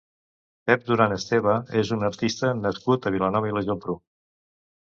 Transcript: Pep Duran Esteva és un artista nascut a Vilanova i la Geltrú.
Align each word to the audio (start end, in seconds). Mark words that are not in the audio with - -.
Pep 0.69 0.87
Duran 0.87 1.13
Esteva 1.17 1.57
és 1.83 1.93
un 1.97 2.07
artista 2.09 2.51
nascut 2.65 3.07
a 3.11 3.15
Vilanova 3.19 3.53
i 3.53 3.55
la 3.59 3.67
Geltrú. 3.69 4.01